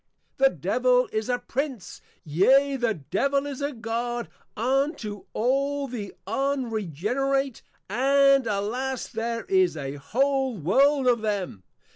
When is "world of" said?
10.57-11.21